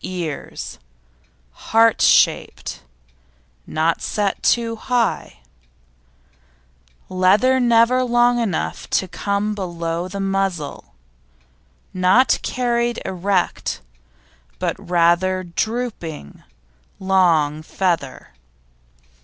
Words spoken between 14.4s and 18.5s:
but rather drooping, long feather.